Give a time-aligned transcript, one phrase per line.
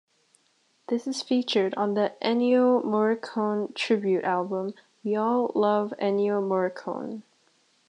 [0.87, 7.21] This is featured on the Ennio Morricone tribute album, "We All Love Ennio Morricone".